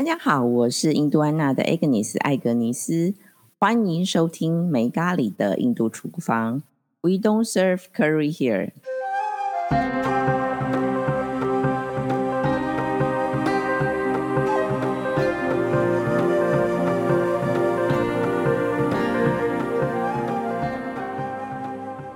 [0.00, 3.12] 大家好，我是印度安娜的 Agnes 艾格尼斯，
[3.58, 6.62] 欢迎收听没咖喱的印度厨房。
[7.02, 8.70] We don't serve curry here。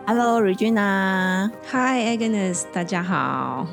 [0.06, 3.66] Hello Regina，Hi Agnes，大家好，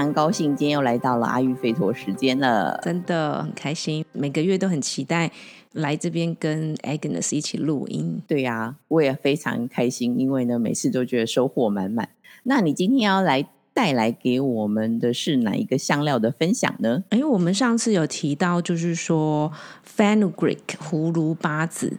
[0.00, 2.78] 很高兴今天又来到了阿育吠陀时间了。
[2.82, 5.30] 真的很开心，每个月都很期待
[5.72, 8.22] 来这边跟 Agnes 一起录音。
[8.26, 12.08] 对呀、我也非常开心，因为呢，每次都觉得收获满满。
[12.44, 17.04] 那你今天要来带来给我们的是哪一个香料的分享呢？
[17.10, 19.52] 哎，我们上次有提到，就是说
[19.96, 21.98] fenugreek 葫芦巴子，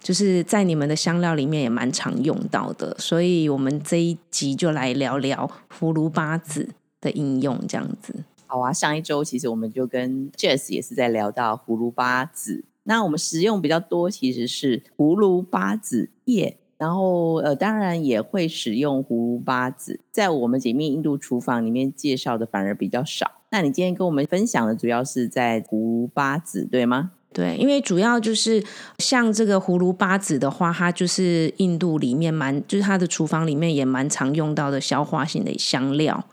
[0.00, 6.68] 就是在你们的香料里面也蛮常用到的，所以我们这一集就来聊聊葫芦巴子
[7.00, 8.14] 的应用，这样子。
[8.46, 23.30] 好啊，上一周其实我们就跟 Jess 也是在聊到葫芦巴籽，那我们食用比较多其实是葫芦巴籽叶，然后呃，当然也会使用葫芦巴籽，在我们解密印度厨房里面介绍的反而比较少。
[23.50, 27.12] 那你今天跟我们分享的主要是在葫芦巴籽，对吗？
[27.32, 28.64] 对，因为主要就是
[28.98, 36.24] 像这个葫芦巴籽的话，它就是印度里面蛮，就是它的厨房里面也蛮常用到的消化性的香料，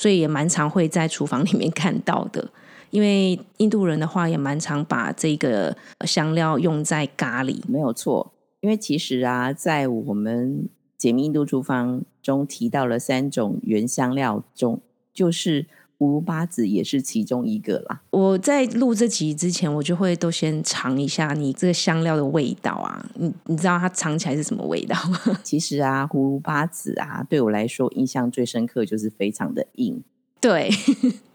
[0.00, 2.48] 所以也蛮常会在厨房里面看到的。
[2.88, 5.76] 因为印度人的话，也蛮常把这个
[6.06, 7.60] 香料用在咖喱。
[7.68, 14.80] 没有错，因为其实啊，在我们解密印度厨房中提到了三种原香料中，
[15.12, 15.66] 就是
[16.00, 18.00] 葫芦巴子也是其中一个啦。
[18.08, 25.20] 我在录这集之前，我就会都先尝一下你这个香料的味道啊，你你知道它尝起来是什么味道吗？
[25.44, 30.02] 其实啊，葫芦巴子啊，对我来说印象最深刻就是非常的硬。
[30.40, 30.70] 对，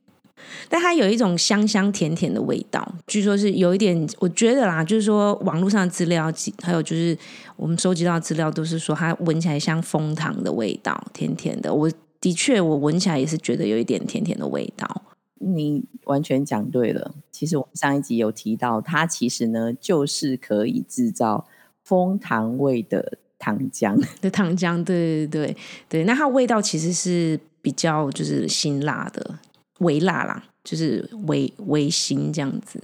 [0.68, 7.16] 但它有一种香香甜甜的味道，据说是有一点，我觉得啦，就是说网络上的资料，还有就是
[7.56, 11.72] 我们收集到的资料，都是说它闻起来像枫糖的味道，甜甜的。
[11.72, 11.88] 我
[12.22, 15.04] 的确，我闻起来也是觉得有一点甜甜的味道。
[15.38, 17.14] 你完全讲对了。
[17.32, 21.46] 其实我们上一集有提到，它其实呢就是可以制造
[21.84, 24.02] 枫糖味的糖浆。
[24.22, 25.58] 的糖浆，对对对
[25.90, 29.38] 对，那它味道其实是比较就是辛辣的，
[29.80, 32.82] 微辣啦，就是微微辛这样子。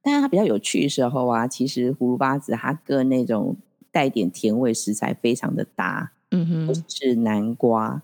[0.00, 3.54] 但是它比较有趣的时候啊，其实葫芦巴子它跟那种
[3.90, 8.00] 带点甜味食材非常的搭，嗯哼，是南瓜。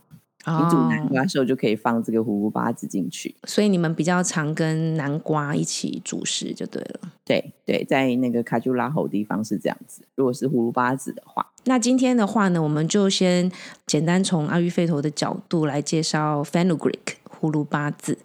[0.46, 3.34] 你煮南瓜的时候就可以放这个葫芦巴子进去。
[3.44, 7.00] 所以你们比较常跟南瓜一起煮食就对了。
[7.24, 10.02] 对对，在那个卡朱拉吼地方是这样子。
[10.14, 13.50] 如果是葫芦巴子的话，那今天的话呢，我们就先
[13.86, 18.16] 简单从阿育吠陀的角度来介绍 fenugreek 葫芦巴子。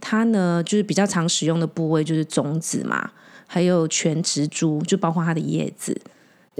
[0.00, 3.10] 它呢就是比较常使用的部位就是种子嘛，
[3.46, 6.00] 还有全植株，就包括它的叶子。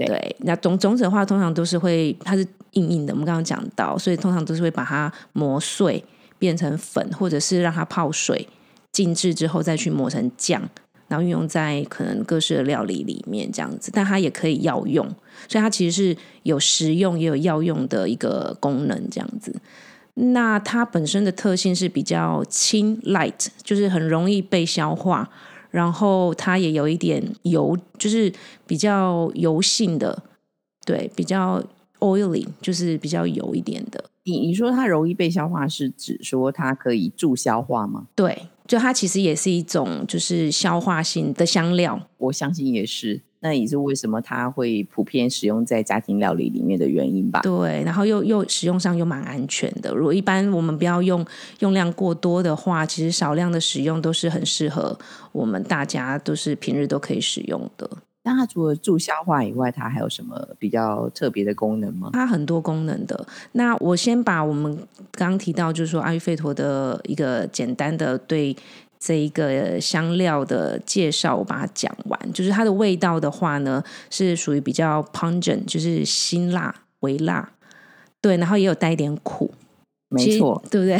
[0.07, 6.01] 对，那种种子的话，通常都是会它是硬硬的，我们刚刚讲到，所以通常都是会把它磨碎
[6.37, 8.47] 变成粉，或者是让它泡水
[8.93, 10.61] 静置之后再去磨成酱，
[11.09, 13.91] 然后运用在可能各式的料理里面这样子。
[13.93, 15.05] 但它也可以药用，
[15.49, 19.53] 所以它其实是有食用也有药用的一个功能这样子。
[20.13, 25.29] 那它本身的特性是比较轻 light，就是很容易被消化。
[25.69, 28.31] 然后它也有一点油，就是
[28.65, 30.23] 比较油性的，
[30.85, 31.63] 对，比较
[31.99, 34.03] oily，就是比较油一点的。
[34.23, 38.07] 你你说它容易被消化，是指说它可以助消化吗？
[38.15, 41.99] 对，就它其实也是一种就是消化性的香料。
[42.17, 47.39] 我相信也是，那也是为什么它会普遍使用在家庭料理里面的原因吧？
[47.41, 49.93] 对，然后又又使用上又蛮安全的。
[49.95, 51.25] 如果一般我们不要用
[51.59, 54.97] 用量过多的话，其实少量的使用都是很适合
[55.31, 57.89] 我们大家都是平日都可以使用的。
[58.21, 62.09] 那它除了助消化以外，它还有什么比较特别的功能吗？
[62.11, 63.25] 它很多功能的。
[63.53, 64.75] 那我先把我们
[65.13, 68.55] 刚刚提到，就是说阿育吠陀的一个简单的对
[68.99, 72.33] 这一个香料的介绍，我把它讲完。
[72.33, 77.49] 就是它的味道的话呢，是属于比较 pungent，就是辛辣、微辣，
[78.21, 79.53] 对，然后也有带一点苦，
[80.09, 80.97] 没错，对不对？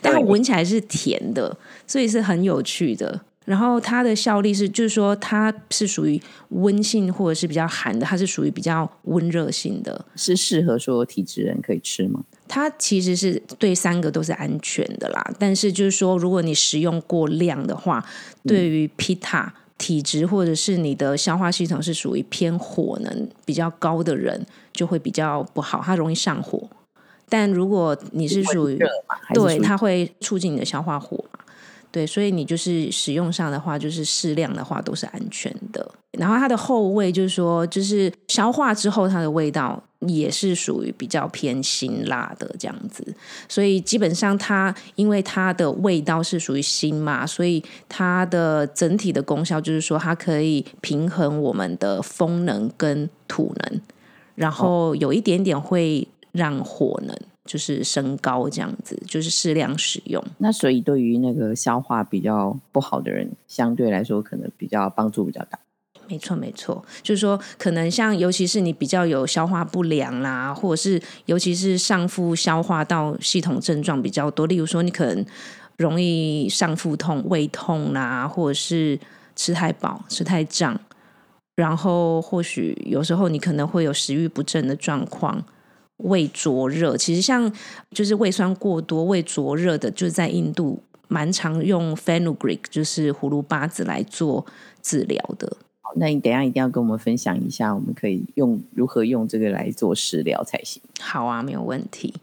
[0.00, 3.20] 但它闻起来是甜的，所以是很有趣的。
[3.44, 6.20] 然后它的效力是，就是说它是属于
[6.50, 12.22] 温性或者是比较寒的，它是属于比较温热性的，是适合说体质人可以吃吗？
[12.48, 18.04] 它其实是对三个都是安全的啦，但是就是说，如果你食用过量的话，
[18.44, 26.68] 对于 Pitta 体质或者是你的消化系统是属于偏火能比较高的人，就会比较不好，它容易上火。
[27.28, 28.78] 但如果你是属于
[29.34, 31.37] 对，它会促进你的消化火嘛。
[31.90, 35.90] 对，所以你就是使用上的话，就是适量的话都是安全的。
[36.12, 43.04] 然后它的后味就是说，就是消化之后它的味道也是属于比较偏辛辣的这样子。
[43.48, 53.80] 所以基本上它因为它的味道是属于辛嘛，所以它的整体的功效就是说它可以平衡我们的风能跟土能，
[54.34, 57.16] 然后有一点点会让火能。
[57.48, 60.22] 就是升高这样子，就是适量使用。
[60.36, 65.58] 那所以对于那个消化比较不好的人，相对来说可能比较帮助比较大。
[66.06, 75.24] 没错，没错，就是说可能像尤其是你比较有消化不良啦，或者是尤其是上腹消化道系统症状比较多，例如说你可能
[75.78, 79.00] 容易上腹痛、胃痛啦，或者是
[79.34, 80.78] 吃太饱、吃太胀，
[81.56, 85.42] 然后或许有时候你可能会有食欲不振的状况。
[85.98, 87.52] 胃灼热，其实像
[87.90, 94.44] 就是胃酸过多、胃灼热的，就是在印度蛮常用 fenugreek，就是葫芦巴子来做
[94.82, 95.56] 治疗的。
[95.80, 100.82] 好，那你等下一定要跟我们分享一下，我们可以用如何用这个来做食疗才行。
[101.00, 102.14] 好啊，没有问题。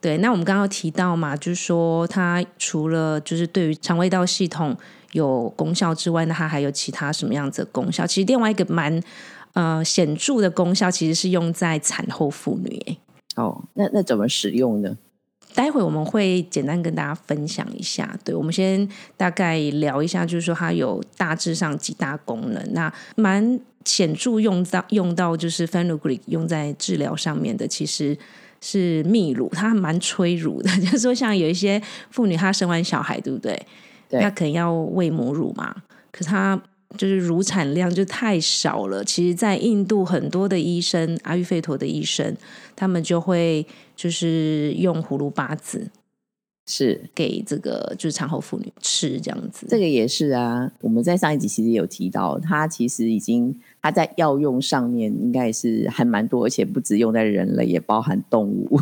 [0.00, 4.76] 对，那我们刚刚提到嘛，就是说它除了就是对于肠胃道系统
[5.12, 8.06] 有功效之外，那它还有其他什么样子的功效？
[8.06, 9.02] 其实另外一个蛮
[9.54, 12.98] 呃显著的功效，其实是用在产后妇女。
[13.34, 14.96] 哦，那那怎么使用呢？
[15.54, 18.18] 待会我们会简单跟大家分享一下。
[18.24, 22.72] 对，我们先大概聊一下，就是说它有大致上几大功能。
[22.72, 28.18] 那蛮显著用到用到就是 fenugreek 用在治疗上面的，其实
[28.60, 30.68] 是泌乳，它蛮催乳的。
[30.82, 33.60] 就是说，像有一些妇女她生完小孩，对不对？
[34.08, 35.74] 对，那可能要喂母乳嘛，
[36.10, 36.60] 可是她。
[36.96, 39.04] 就是乳产量就太少了。
[39.04, 42.36] 其实，在印度很多的医生，阿育吠陀的医生，
[42.74, 45.90] 他们就会就是用葫芦巴子，
[46.66, 49.66] 是给这个就是产后妇女吃这样子。
[49.68, 58.80] 这个也是啊，我们在上一集其实有提到，它其实已经它在药用上面应该也是还蛮多，而且不止用在人类，也包含动物。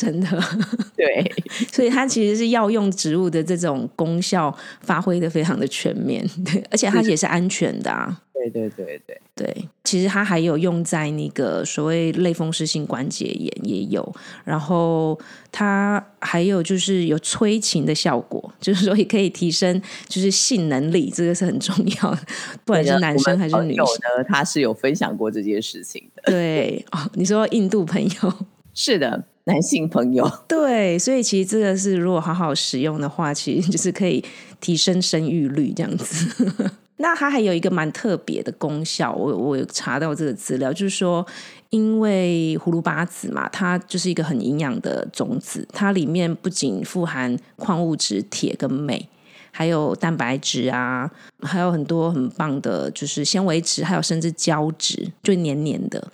[0.00, 0.28] 真的，
[0.96, 1.30] 对，
[1.70, 8.22] 所以它其实是药用植物的这种功效发挥的非常的全面， 对，而且它也是安全的啊。
[8.32, 15.18] 对对对对对，其实它还有用在那个所谓类风湿性关节炎也有，然后
[15.52, 22.20] 它还有就是有催情的效果，就是说也可以提升就是性能力，这个是很重要的，
[22.64, 26.22] 不管是男生还是女生，他是有分享过这件事情的。
[26.32, 28.34] 对哦，你说印度朋友
[28.72, 29.22] 是的。
[29.50, 34.24] 男性朋友 对，所以其实这个是如果好好使用的话，其实就是可以
[34.60, 36.70] 提升生育率这样子。
[37.02, 41.26] 那它还有一个蛮特别的功效，我我有查到这个资料，就是说，
[41.70, 49.08] 因为葫芦巴籽嘛，它就是一个很营养的种子，它里面不仅富含矿物质铁跟镁，
[49.50, 51.10] 还有蛋白质啊，
[51.40, 56.12] 还有很多很棒的，就是纤维质，还有甚至胶质，就黏黏的。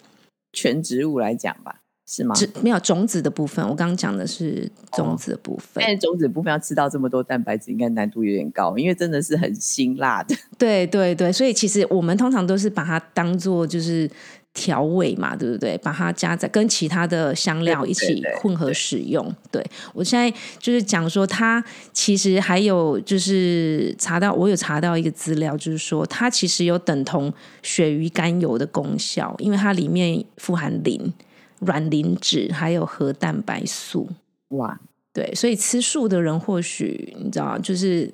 [0.53, 1.81] 全植物来讲吧。
[2.07, 2.37] 是吗？
[2.63, 5.83] 没有种子的部分，我刚刚讲的是种子的部分。
[5.85, 10.37] 但是种子部分要吃到这么多蛋白质，应该难度有点高，因为真的是很辛辣的。
[10.57, 14.09] 对对对，所以其实我们通常都是把它当做就是
[14.55, 15.77] 调味嘛，对不对？
[15.79, 19.35] 把它加在跟其他的香料一起混合使用。
[19.51, 19.61] 对
[19.93, 21.63] 我现在就是讲说，它
[21.93, 27.33] 其实还有就是查到，我有查到一个资料，就是说它其实有等同
[27.63, 31.13] 鳕鱼肝油的功效，因为它里面富含磷。
[31.61, 34.09] 软磷脂还有核蛋白素，
[34.49, 34.79] 哇，
[35.13, 38.13] 对，所以吃素的人或许你知道，就是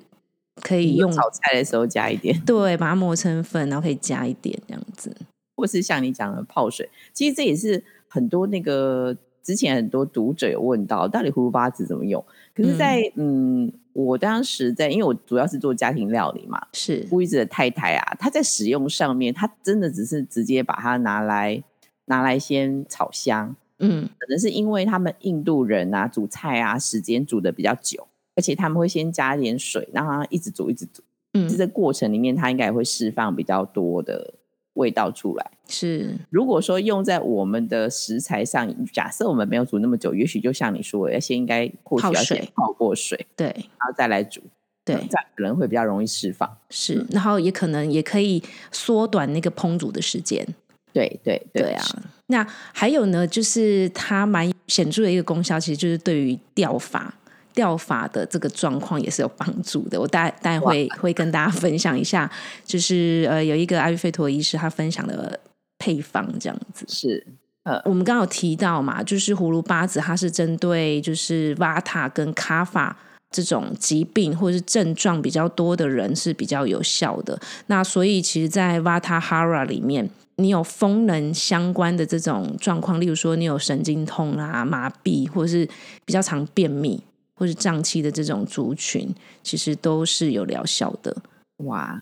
[0.61, 5.15] 可以用炒菜的时候加一点， 对，把它磨成粉，然后可以加一点这样子，
[5.57, 12.23] 或是像你讲的泡水，其实这也是很多那个之前很多读者有问到，到底葫芦巴子怎么用？
[12.55, 17.05] 可是，在嗯，我当时在，因为我主要是做家庭料理嘛，是。
[17.11, 21.61] 乌一子的太太啊，她在使用上面，她真的只是直接把它拿来。
[22.05, 31.01] 拿来先炒香，嗯，可能是因为他们印度人啊煮菜啊时间煮的比较久，而且他们会先加一点水，让它一直煮一直煮，
[31.33, 34.33] 嗯，这过程里面它应该也会释放比较多的
[34.73, 35.51] 味道出来。
[35.67, 44.41] 是，如果说用在我们的食材上，假设我们没有煮那么久，也许就像你说，要先应该或许要先泡过水，对，然后再来煮，
[44.83, 46.57] 对，这样可能会比较容易释放。
[46.69, 48.43] 是，然后也可能也可以
[48.73, 50.45] 缩短那个烹煮的时间。
[50.93, 51.83] 对对对啊，
[52.27, 57.13] 那还有呢，就是它蛮显著的一个功效，其实就是对于掉发、
[57.53, 59.99] 掉发的这个状况也是有帮助的。
[59.99, 62.29] 我待待会会跟大家分享一下，
[62.63, 65.39] 就是呃，有一个阿育吠陀医师他分享的
[65.79, 66.85] 配方这样子。
[66.87, 67.25] 是
[67.63, 72.95] 呃，我们刚刚有提到嘛，就是葫芦巴子它是针对就是瓦塔跟卡法
[73.31, 77.39] 这种疾病或者是症状比较多的人是比较有效的。
[77.67, 85.67] 那所以其实，在 Vata Hara 里面，你有风能相关的这种状况，例如说你有神经痛啊、麻痹，或者是
[86.05, 87.01] 比较常便秘
[87.35, 89.13] 或是胀气的这种族群，
[89.43, 91.15] 其实都是有疗效的。
[91.57, 92.01] 哇，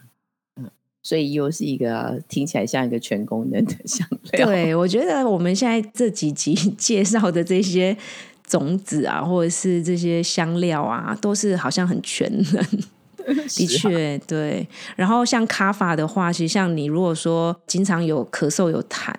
[0.55, 0.69] 嗯，
[1.03, 4.45] 所以又是一个听起来像一个全功能的 香料。
[4.45, 7.95] 对，我觉得我们现在这几集 介绍的这些
[8.47, 12.65] 种子啊，或者是这些香料啊，都是好像很全能。
[13.55, 14.67] 的确，对。
[14.95, 19.13] 然后像卡法的话，其实像你如果说经常有咳嗽、有痰，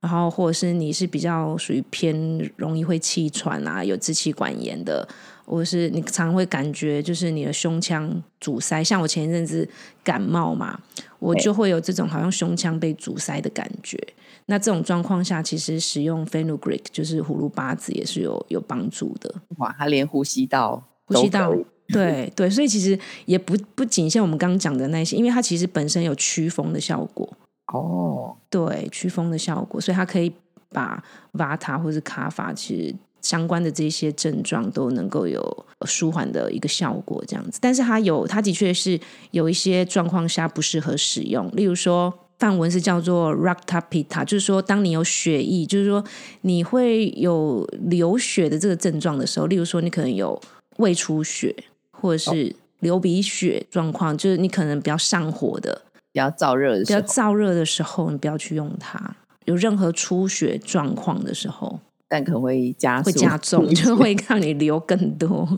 [0.00, 2.16] 然后或者是你是比较属于偏
[2.56, 5.08] 容易会气喘啊，有支气管炎的。
[5.44, 9.68] 或是你常会感觉就是你的胸腔阻塞，像我前一阵子
[10.02, 10.80] 感冒嘛，
[11.18, 13.98] 我就会有这种好像胸腔被阻塞的感觉。
[14.46, 19.34] 那这种状况下，其实使用 fenugreek 就是葫芦八子也是有有帮助的。
[19.58, 21.52] 哇，它连呼吸道、呼吸道，
[21.96, 27.28] 对对，所以其实也不不仅限我们刚刚讲的那些，因为它其实本身有驱风的效果。
[27.72, 30.32] 哦，对，驱风的效果，所以它可以
[30.70, 32.94] 把 vata 或是卡法其实。
[33.22, 37.60] 相关的这些症状都能够有舒缓的一个效果，这样子。
[37.62, 38.98] 但是它有，它的确是
[39.30, 41.48] 有一些状况下不适合使用。
[41.54, 46.02] 例如说，范文是叫做 Raktapita，就是说，当你有血液，就是说
[46.40, 50.36] 你会有流血的这个症状的时候，例如说你可能有
[50.78, 51.54] 胃出血
[52.02, 55.82] 或者是流鼻血状况，就是你可能比较上火的、
[56.12, 59.16] 比较燥热的、比较燥热的时候，你不要去用它。
[59.44, 61.80] 有任何出血状况的时候。
[62.08, 65.48] 但可能会加会加 重，就会让你流更多。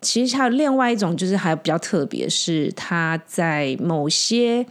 [0.00, 4.64] 其实还有另外一种，就是还比较特别，是他在某些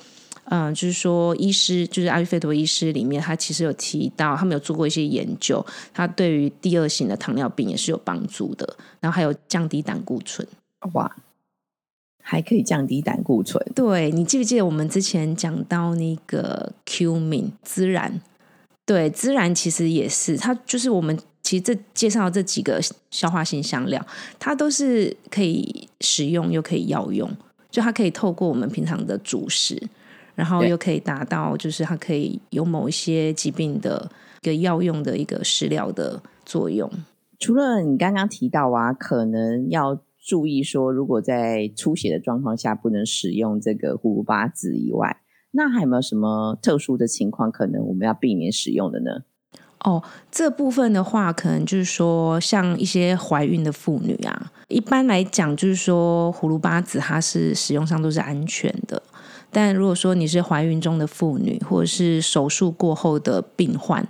[0.45, 8.77] 嗯，就是说医师，就是阿育吠陀医师里面，他其实有提到，他们有做过一些研究，他对于第二型的糖尿病也是有帮助的。
[9.01, 10.47] 然后还有降低胆固醇，
[10.93, 11.15] 哇，
[12.23, 13.63] 还可以降低胆固醇。
[13.73, 18.21] 对你记不记得我们之前讲到那个 Q 敏孜然？
[18.85, 22.79] 对，孜然其实也是，它就是我们其实这介绍这几个
[23.11, 24.05] 消化性香料，
[24.39, 27.29] 它都是可以食用又可以药用，
[27.69, 29.81] 就它可以透过我们平常的主食，
[30.35, 34.09] 然后又可以达到就是它可以有某一些疾病的
[34.41, 36.89] 一个药用的一个食疗的作用。
[37.39, 45.21] 除了你刚刚提到啊，可能要注意说，如果在出血的状况下不能使用这个葫芦巴子以外。
[45.51, 49.21] 那还有没有什么特殊的情况，可能我们要避免使用的呢？
[49.85, 59.01] 哦，这部分的话，可能就是说，像一些怀孕的妇女啊，一般来讲，就是说葫芦巴子它是使用上都是安全的。
[59.49, 64.05] 但如果说你是怀孕中的妇女，或者是手术过后的病患。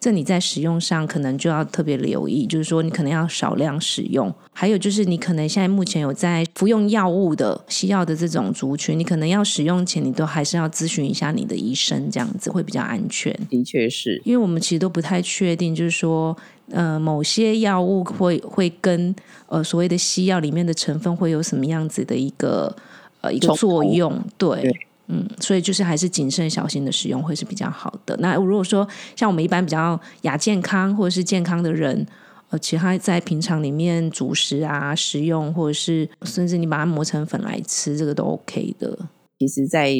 [0.00, 4.32] 这你在使用上可能就要特别留意，就是说你可能要少量使用。
[4.52, 13.36] 还有就是你可能现在目前有在服用药物的西药的这种族群，你可能要使用前你都还是要咨询一下你的医生，这样子会比较安全。
[13.48, 16.36] 的确是，因为我们其实都不太确定，就是说
[16.70, 19.14] 呃某些药物会会跟
[19.46, 22.74] 呃所谓的西药里面的成分会有什么样子的一个
[23.20, 24.87] 呃一个作用，对。
[25.08, 28.16] 嗯，所以就是还是谨慎小心的使用会是比较好的。
[28.18, 28.86] 那如果说
[29.16, 32.06] 像我们一般比较亚健康或者是健康的人，
[32.50, 38.98] 呃，其他在平常里面主食啊食用，或者是甚至你把它磨成粉来吃，这个都 OK 的。
[39.38, 39.94] 其实，在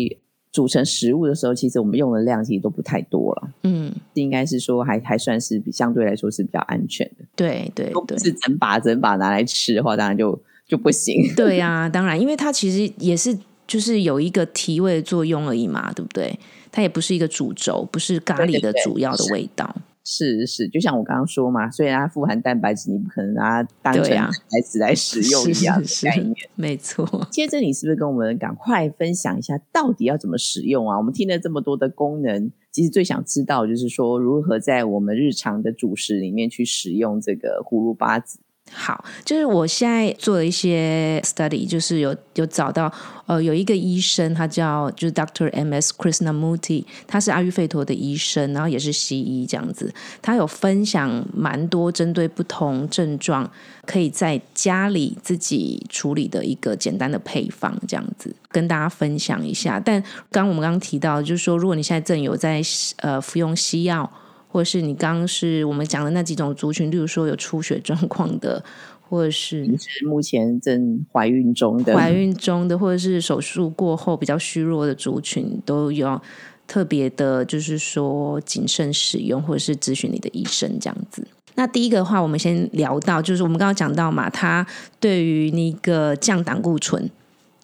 [0.53, 3.49] 煮成食物的时候，其实我们用的量其实都不太多了。
[3.63, 7.25] 嗯，应该是说还还算是比相对来说是比较安全的。
[7.35, 11.33] 对对对，是整把整把拿来吃的话，当然就就不行。
[11.35, 13.39] 对呀，当然，因为它其实也是。
[13.69, 16.37] 就是有一个提味的作用而已嘛，对不对？
[16.73, 19.77] 它也不是一个主轴，不是咖喱的主要的味道。
[20.11, 26.35] 是是，就像我刚刚说嘛，虽然它富含蛋白质，你不可能拿它当成蛋白质来使用一样的概念。
[26.55, 27.29] 没错。
[27.31, 30.97] 接着，你是不是跟我们赶快分享一下，到底要怎么使用啊？
[30.97, 38.39] 我们听了这么多的功能，其实最想知道就是说，如何在我们日常的主食里面去使用这个葫芦巴子。
[38.73, 42.93] 好，就是我现在做了一些 study，就是有有找到，
[43.27, 49.93] 呃，有一个医生，他叫就是 Doctor M S Krishnamurti，他是阿育吠陀的医生，然后也是西医这样子。
[50.23, 53.51] 他有分享蛮多针对不同症状，
[53.85, 59.81] 可以在家里自己处理的一个简单的配方，这样子跟大家分享一下。
[59.81, 62.63] 但刚我们刚刚提到，就是说，如果你现在正有在
[62.99, 64.11] 呃服用西药。
[64.49, 68.65] 或者是你刚刚是我们讲的那几种族群，例如说有出血状况的，
[69.09, 69.71] 或者是
[70.07, 76.21] 目前正怀孕中的、怀孕中的，或者是手术过后比较虚弱的族群，都要
[76.67, 81.27] 特别的，就是说谨慎使用，或者是咨询你的医生这样子。
[81.55, 84.65] 那第一个的话，我们先聊到，就是我们刚刚讲到嘛，它
[85.01, 87.11] 对于那个降胆固醇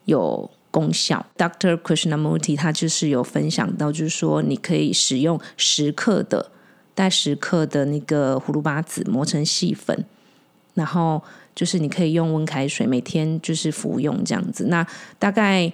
[0.06, 1.24] 有功效。
[1.36, 1.76] Dr.
[1.76, 6.50] Krishnamurti 他就是有分享到，就是说你可以使用十克的
[6.94, 10.04] 带十克的那个葫芦巴籽磨成细粉，
[10.74, 11.22] 然后
[11.54, 14.66] 就是你可以用温开水每天就是服用这样子。
[14.68, 14.86] 那
[15.18, 15.72] 大概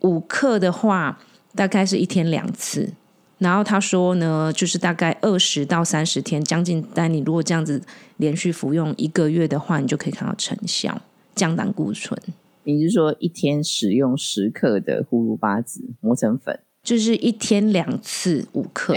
[0.00, 1.18] 五克的话，
[1.54, 2.92] 大概是一天两次。
[3.38, 6.84] 然后他说呢，就是大概二十到三十天，将近。
[6.92, 7.80] 但你如果这样子
[8.16, 11.00] 连续服用一个月的话，你就可以看到成效，
[11.36, 12.20] 降胆固醇。
[12.64, 18.94] 你是说一天使用十克的葫芦巴籽磨成粉，就是一天两次五克，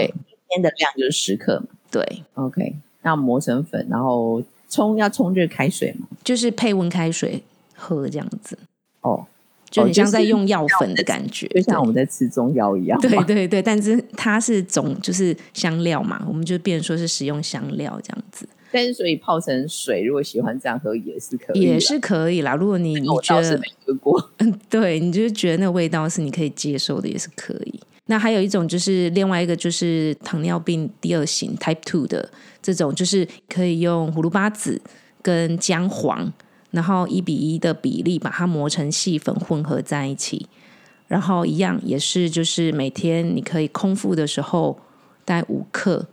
[0.52, 1.66] 天的量就是十克嘛。
[1.90, 7.42] 对，OK，那磨成粉，然后冲要冲热开水嘛，就是配温开水
[7.74, 8.58] 喝这样子。
[9.00, 9.26] 哦。
[9.70, 13.00] 就很像在用药粉的感觉，就像我们在吃中药一样。
[13.00, 18.46] 对对对，但是它是总就是香料嘛，我们就变成说是使用香料这样子。
[18.70, 22.54] 但是所以泡成水，如果喜欢这样喝也是可以，也是可以啦。
[22.54, 27.80] 如果你你觉得没喝过，嗯，对，你就是觉得那个味道是你可以接受的，也是可以。
[28.06, 32.30] 那还有一种就是另外一个就是糖尿病第二型 Type Two 的
[32.60, 34.80] 这种，就是可以用葫芦巴籽
[35.22, 36.32] 跟姜黄。
[36.72, 40.48] 然后一比一的比例把它磨成细粉混合在一起，
[41.06, 44.80] 然后一样也是就是每天你可以空腹的时候
[45.22, 46.06] 带五克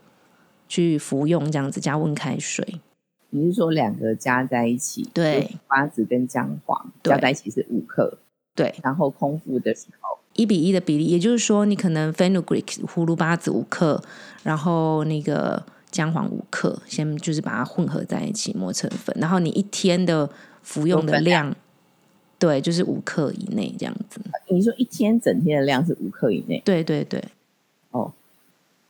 [0.68, 2.82] 去服用，这样子加温开水。
[3.30, 5.10] 你是说两个加在一起？
[5.14, 8.18] 对，瓜子跟姜黄加在一起是五克。
[8.54, 14.02] 对，然后空腹的时候一比一的比例，也就是说你可能 fenugreek 葫芦巴子五克，
[14.44, 20.30] 然后那个姜黄五克，先就是把它混合在一起磨成粉，然后你一天的。
[20.62, 21.56] 服用的量，
[22.38, 24.20] 对，就是五克以内这样子。
[24.50, 26.62] 你说一天整天的量是五克以内？
[26.64, 27.24] 对对对。
[27.90, 28.12] 哦，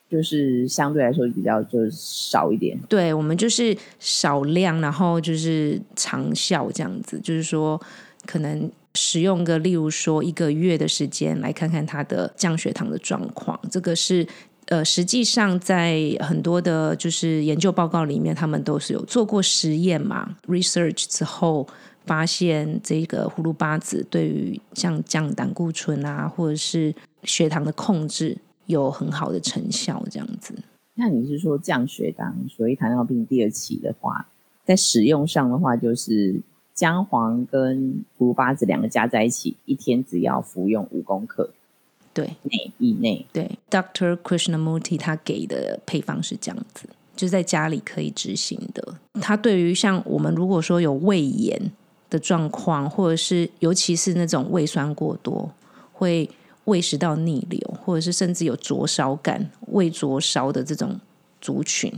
[0.10, 2.78] 就是相对来说比较就是少一点。
[2.90, 7.18] 对，我们就是少量，然后就是长效这样子。
[7.24, 7.80] 就是说，
[8.26, 13.60] 可能使用个，例如说一个月的时间，来看看它的降血糖的状况。
[13.72, 14.28] 这个是。
[14.70, 21.68] 呃，实际上在很多的，就是研究报告里面，他们都是有做过实验嘛，research 之后
[22.06, 30.54] 发现这个葫芦巴子对于像降胆固醇啊，或者是血糖的控制有很好的成效，这样子。
[30.94, 34.28] 那你是说降血糖，所以糖尿病第二期的话，
[34.64, 36.40] 在使用上的话，就是
[36.80, 41.50] 姜黄跟葫芦巴子两个加在一起，一天只要服用五公克。
[42.14, 43.26] 对，内以内。
[43.34, 44.16] 对，Dr.
[44.24, 46.88] Krishnamurti 他给的配方是这样子，
[47.18, 48.96] 就在家里可以执行的。
[49.20, 51.70] 他对于像我们如果说有胃炎
[52.10, 55.52] 的状况，或者是尤其是那种胃酸过多，
[55.92, 56.30] 会
[56.64, 60.98] 胃食道逆流，或者是甚至有灼烧感、胃灼烧的这种
[61.42, 61.94] 族群，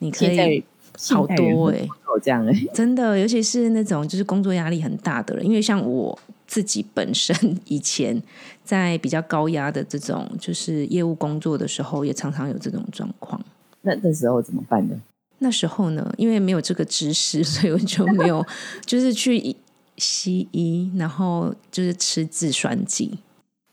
[0.00, 0.62] 你可以
[1.08, 6.18] 好多哎，这样哎， 真的，尤其是那种就是工作压力很大的人，因为像我。
[6.48, 7.34] 自己本身
[7.66, 8.22] 以前
[8.62, 13.44] 在比较高压的这种就是业务工作的时候，也常常有这种状况。
[13.82, 14.94] 那那时候怎么办呢？
[15.40, 18.46] 那时候呢，因为没有这个知识， 所以我就没有
[18.84, 19.56] 就是去
[19.96, 23.18] 西医，然后就是吃制酸剂。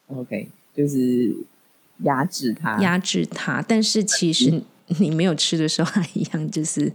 [0.08, 1.32] OK，就是
[2.00, 3.62] 压制它，压制它。
[3.62, 4.64] 但是其实
[5.00, 6.92] 你没有吃的时候，还一样就是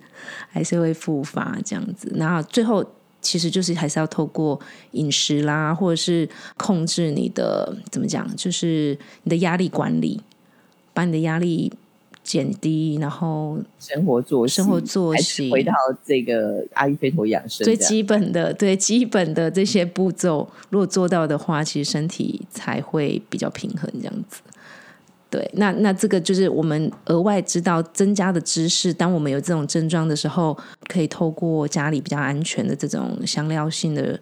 [0.48, 2.12] 还是会复发这样子。
[2.14, 2.84] 然后最后。
[3.20, 4.58] 其实就是还是要透过
[4.92, 10.22] 饮食啦，或者是控制你的怎么讲，就是你的压力管理，
[10.94, 11.70] 把你的压力
[12.22, 15.72] 减低，然后生活作息，生活作息回到
[16.06, 24.40] 这个阿育吠陀养生最基本的，对基本的这些步骤，如果做到的话，其实身体才会比较平衡，这样子。
[25.30, 28.94] 对，那那这个就是我们额外知道增加的知识。
[28.94, 34.18] 当我们有这种症状的时候，可以透过家里比较安全的这种香料性的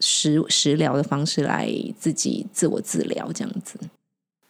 [0.00, 3.78] 食食疗的方式来自己自我治疗，这样子。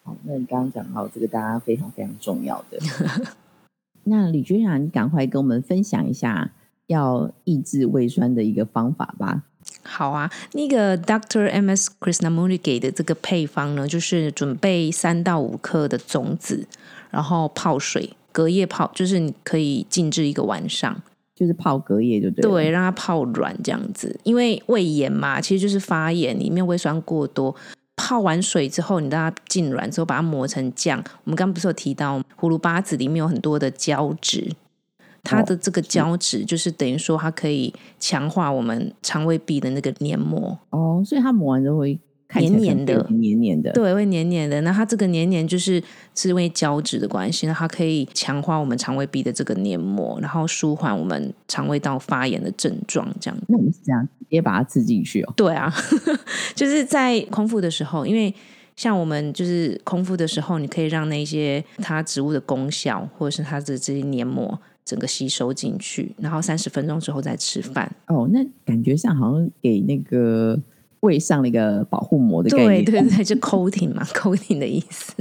[0.05, 2.79] 好，那你刚刚讲到这个，大家非常非常重要的。
[4.05, 6.53] 那李娟啊，你赶快跟我们分享一下
[6.87, 9.43] 要抑制胃酸的一个方法吧。
[9.83, 16.67] 好啊，那个 Doctor M S Krishnamurti 给的这个配方呢，就是准备三到五克的种子，
[17.11, 21.03] 然后泡水，隔夜泡，就是你可以静置一个晚上，
[21.35, 24.19] 就是泡隔夜就对，对，让它泡软这样子。
[24.25, 27.55] 因为胃炎嘛，其实就是发炎，里面胃酸过多。
[27.97, 30.99] 泡完水之后，你让它浸软之后，把它磨成酱。
[31.23, 34.51] 我们刚刚不是有提到葫芦巴子里面有很多的胶质。
[35.25, 40.57] 它的这个胶质就是等于说，它可以强化我们肠胃壁的那个黏膜。
[40.71, 41.99] 哦，所以它抹完之后会
[42.37, 44.61] 黏黏的黏黏的，对，会黏黏的。
[44.63, 45.83] 那它这个黏黏就是
[46.15, 53.09] 是因为胶质的关系，那它可以强化我们肠胃壁的这个黏膜，然后舒缓我们肠胃道发炎的症状。
[53.21, 55.33] 这样，那我们是这样直接把它吃进去哦。
[55.37, 55.73] 对啊，
[56.57, 58.35] 就是在空腹的时候，因为
[58.75, 67.91] 像我们就是空腹的时候，你可以让那些它植物的功效，或者是它的这些黏膜整个吸收进去，然后三十分钟之后再吃饭。
[68.07, 70.61] 哦，那感觉上好像给那个
[71.01, 72.85] 胃上了一个保护膜的概念。
[72.85, 75.15] 对对对，就 coating 嘛，coating 的意思，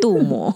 [0.00, 0.54] 镀膜。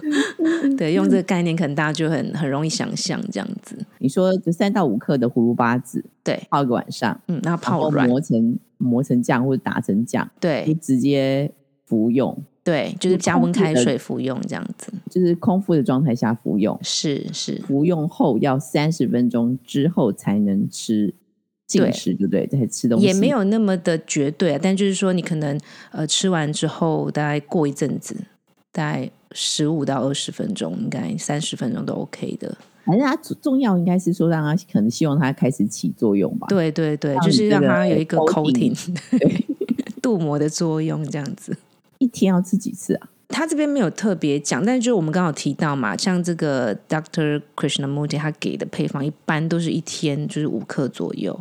[0.76, 3.76] 对，用这个概念，可能大家就很很容易想象这样子。
[3.98, 11.50] 你说就三到五克的葫芦巴籽对，泡一个晚上，嗯，然后泡软，磨成磨成酱或者打成酱，就对直接
[11.86, 14.92] 服用，对，就是加温开水服用这样子。
[15.08, 16.76] 就是空腹的状态下服用。
[16.82, 21.14] 是是，服用后要三十分钟之后才能吃
[21.64, 22.44] 进对食，对不对？
[22.48, 25.56] 才吃东西也没有那么的绝对啊，但就是说，你可能
[25.92, 28.16] 呃吃完之后，大概过一阵子，
[28.72, 32.58] 大概十五到二十分钟，应该三十分钟都 OK 的。
[32.84, 39.42] 反正它重重要应该是说让它可能希望它开始起作用吧。，对对对，就是让它有一个 coating coating
[40.02, 41.56] 镀膜的作用，这样子。
[41.98, 43.08] 一天要吃几次啊？
[43.28, 51.38] 他这边没有特别讲，但是就我们刚好提到嘛，像这个 Doctor Krishnamurti 他给的配方，一般都是一天就是五克左右，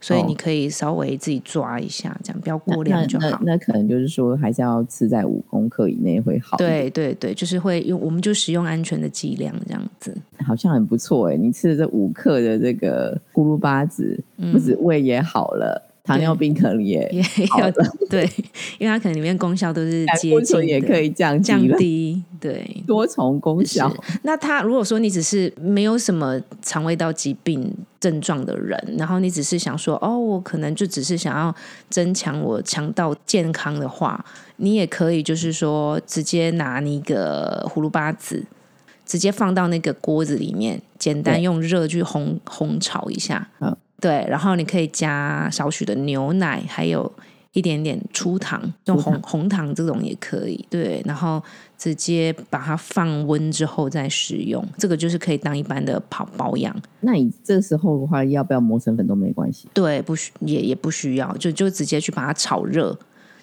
[0.00, 3.28] 所以哦你可以稍微自己抓一下，这样不要过量就好。
[3.44, 10.16] 那那可能就是说还是要吃在五公克以内会好。，对对对，就是会用，我们就使用安全的剂量这样子。
[10.46, 11.36] 好像很不错哎。
[11.36, 14.18] 你吃的这五克的这个咕噜巴子，
[14.50, 17.72] 不止胃也好了，糖尿病可能也嗯也要好了，
[18.08, 18.22] 对，
[18.78, 23.92] 因为它可能里面功效都是胆接近也可以降降低了，低，对，多重功效。
[24.22, 31.54] 那他如果说你只是没有什么肠胃道疾病症状的人，然后你只是想说，哦，我可能就只是想要
[31.90, 34.24] 增强我肠道健康的话，
[34.58, 38.44] 你也可以就是说直接拿那个葫芦巴籽，
[39.04, 47.12] 直接放到那个锅子里面，简单用热去烘烘炒一下，嗯对，然后你可以加少许的牛奶，还有。
[47.52, 51.42] 一点点粗糖，用红红糖这种也可以，对，然后
[51.78, 59.70] 直接把它放温之后再食用，这个就是可以当一般的保保养，那你这时候的话，要不要磨成粉都没关系。
[59.72, 62.94] 对，不需也也不需要，就就直接去把它炒热，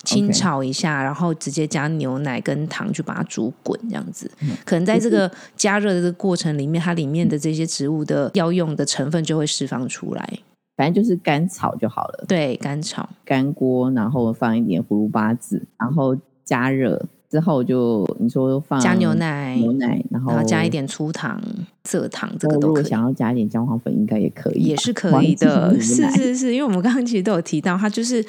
[0.03, 4.29] 清炒一下，然后直接加牛奶跟糖去把它煮滚，这样子。
[4.65, 10.39] 可能在这个加热的这个过程里面，它里面的这些植物的药用的成分就会释放出来。
[10.75, 21.39] 反正就是干炒就好了，对，干炒，干锅，然后放一点葫芦巴籽，然后加热之后就你说放加牛奶，牛奶，然后加一点粗糖、
[21.87, 22.85] 蔗糖，这个都可以。
[22.85, 28.27] 想要加一点姜黄粉，应该也可以，也是可以的，是是是，因为我们刚刚其实都有提到，它就是对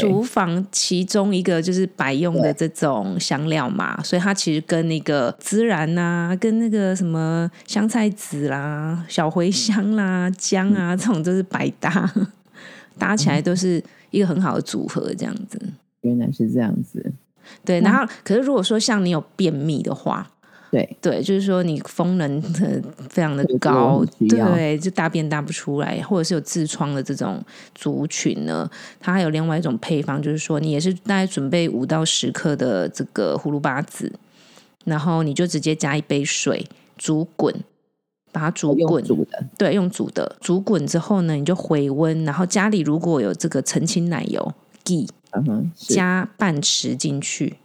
[0.00, 12.12] 厨房其中一个就是百用的这种香料嘛，所以它其实跟那个孜然呐、跟那个什么香菜籽啦、小茴香啦、姜啊这种都是百搭，
[12.98, 15.60] 搭起来都是一个很好的组合，这样子。
[16.00, 17.12] 原来是这样子，
[17.64, 20.28] 对，然后可是如果说像你有便秘的话，
[20.70, 27.42] 对，对，就是说你风能 呃非常的高，对，就大便大不出来，或者是有痔疮的这种
[27.74, 34.12] 族群呢，它还有另外一种配方，就是说你也是大概准备五到十克的这个葫芦巴籽，
[34.84, 37.54] 然后你就直接加一杯水煮滚，
[38.32, 44.52] 把它煮滚，煮的，对，用煮的，煮滚之后呢，你就回温，然后家里如果有这个澄清奶油
[44.84, 45.08] ghee。
[45.30, 47.58] 嗯加半匙进去，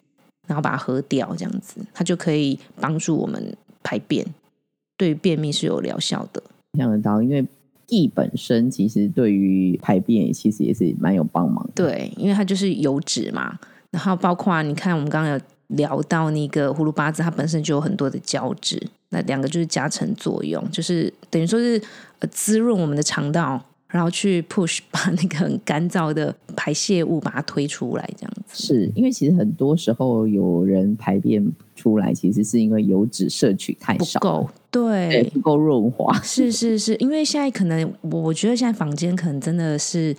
[0.48, 4.26] 然后把它喝掉，这样子它就可以帮助我们排便，
[4.98, 6.44] 对于便秘是有疗效的。
[6.78, 7.46] 想得到，因为
[7.86, 13.58] 地本身其实对于排便其实也是蛮有帮忙的，对，因为它就是油脂嘛，
[13.92, 21.82] 然后包括你看我们刚刚有聊到那个葫芦巴籽，它本身就有很多的胶质，那两个就是加成作用，就是等于说是
[22.20, 23.64] 呃滋润我们的肠道。
[23.94, 28.66] 然后去 push 把那个很干燥的排泄物把它推出来，这样子。
[28.66, 40.16] 是因为其实很多时候有人排便出来，其实是因为油脂摄取太少，不够，对，对，不够润滑，是是是， 因为现在可能我我觉得现在房间可能真的是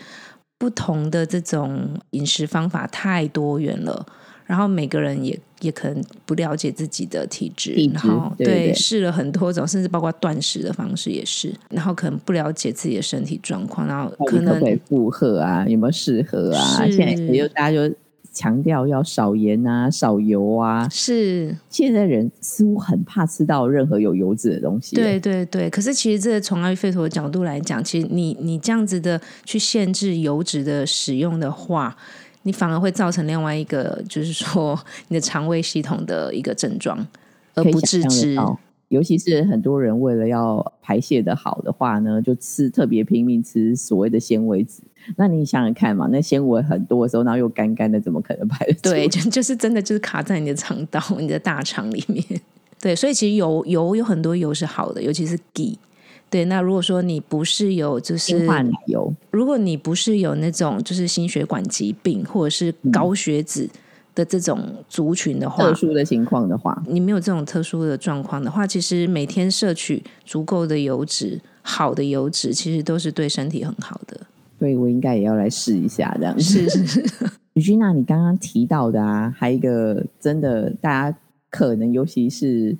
[0.56, 4.06] 不同的这种饮食方法太多元了，
[4.46, 15.66] 然后每个人也也可能不了解自己的体质，体质然后对试了很多种，甚至包括断食的方式也是，然后可能不了解自己的身体状况，然后可能底可以负荷啊？
[15.66, 16.84] 有没有适合啊？
[16.84, 17.94] 是现在也就大家就
[18.34, 20.88] 强调要少盐啊、少油啊。
[20.90, 24.96] 是现在人似乎很怕吃到任何有油脂的东西。
[24.96, 31.96] 对对对，可是其实这从阿育吠陀的角度来讲，其实你你这样子的去限制油脂的使用的话，
[32.44, 34.78] 你反而会造成另外一个，就是说
[35.08, 37.06] 你的肠胃系统的一个症状，
[37.54, 38.36] 而不自知。
[38.88, 44.82] 尤其是很多人为了要排泄的好的话呢，就吃特别拼命吃所谓的纤维质。
[45.16, 48.74] 那你想想看嘛，那纤维很多的时候，然后又干干的，怎么可能排得？
[48.82, 52.22] 对，就就是真的就是卡在你的肠道、 你的大肠里面。
[52.80, 55.76] 对，所以其实油油有很多油是好的，尤其是 G。
[56.34, 58.44] 对，那如果说你不是有就是
[58.86, 63.70] 有，如果你不是有那种就是心血管疾病或者是高血脂
[64.16, 74.20] 的这种族群的话，特殊的情况的话，你没有这种特殊的状况的话，其实每天摄取足够的油脂，好的油脂其实都是对身体很好的。
[74.58, 76.40] 所以我应该也要来试一下这样。
[76.40, 77.04] 是是是，
[77.52, 81.16] 雨君娜，你刚刚提到的啊，还一个真的大家
[81.48, 82.76] 可能尤其是。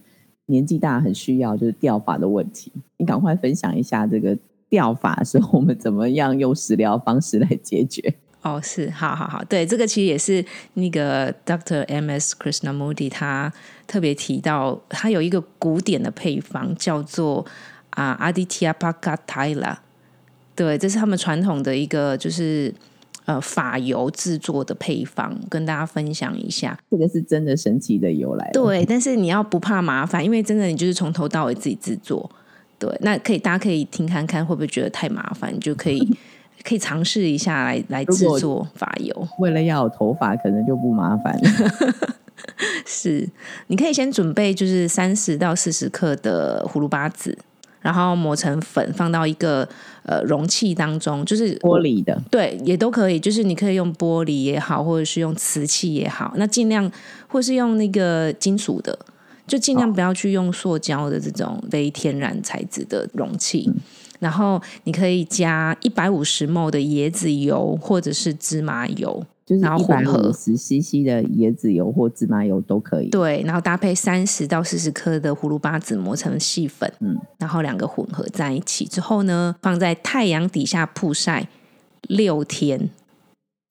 [0.47, 4.37] 年纪大很需要就是掉发的问题，你赶快分享一下这个
[4.69, 8.15] 掉发的时候我们怎么样用食疗方式来解决？
[8.43, 11.83] 哦，是，好好好，对，这个其实也是那个 Dr.
[11.85, 13.53] M S Krishna Moody 他
[13.87, 17.47] 特别提到，他有一个古典的配方叫做
[17.91, 19.77] 啊 Aditya Pakatila，
[20.55, 22.75] 对，这是他们传统的一个就是。
[23.27, 28.51] 呃，法油制作的配方跟大家分享一下，这个是真的神奇的油来。
[28.53, 32.31] 对，但是你要不怕麻烦，因为真的你就是从头到尾自己制作。
[32.79, 35.55] 对，那可以大家可以听看看，会不会觉得太麻烦？
[35.55, 36.07] 你就可以
[36.63, 39.29] 可以尝试一下来来制作法油。
[39.39, 41.35] 为了要有头发，可能就不麻烦。
[42.85, 43.27] 是，
[43.69, 47.39] 你可以先准备就是三十到四十克的葫芦巴籽。
[47.81, 49.69] 然后磨成粉，放到一个
[50.05, 53.19] 呃容器当中，就是玻璃的，对，也都可以。
[53.19, 56.91] 就是你可以用玻璃也好，或者是用瓷器也好，那尽量
[57.27, 58.99] 或是用那个金属的，
[59.47, 63.71] 就尽量不要去用塑胶的这种非天然材质的容器。
[64.21, 69.23] 然后你可以加一百五十 ml 的椰子油或者是芝麻油。
[69.47, 73.09] 就是一百五十 CC 的椰子油或芝麻油都可以。
[73.11, 81.47] 对，然后搭配三十到四十克的葫芦巴籽磨成细粉，嗯，然后两个混合在一起之后呢，放在太阳底下曝晒
[82.09, 82.91] 六天。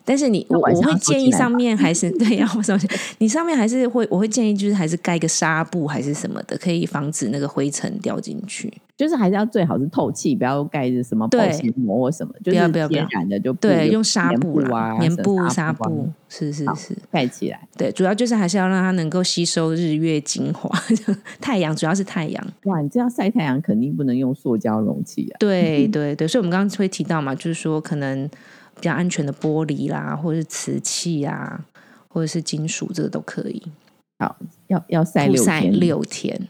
[0.05, 2.79] 但是你我我会建议上面还是 对要什么？
[3.19, 8.71] 你上面还是会我会建议就是还是盖个纱布还是什么的，可以防止那个灰尘掉进去。
[8.95, 17.59] 就是还是要最好是透气，不要盖着什么保鲜膜或什么，就是天然的就对用纱布啊棉布纱布是是是盖起来。
[17.75, 20.69] 对，主要就是还是要让它能够吸收日月精华，
[21.41, 22.47] 太阳主要是太阳。
[22.65, 25.35] 哇，你这样晒太阳肯定不能用塑胶容器啊。
[25.39, 28.29] 对对对，所以我们刚刚会提到嘛，就是说可能。
[28.83, 31.63] 比较安全的玻璃啦，或者是瓷器啊，
[32.09, 33.63] 或者是金属，这个都可以。
[34.19, 34.35] 好，
[34.67, 36.49] 要要晒六晒六天，